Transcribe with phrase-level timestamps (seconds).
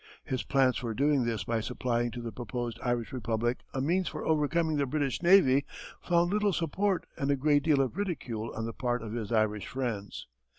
[0.23, 4.25] His plans for doing this by supplying to the proposed Irish Republic a means for
[4.25, 5.63] overcoming the British navy
[6.01, 9.67] found little support and a great deal of ridicule on the part of his Irish
[9.67, 10.25] friends.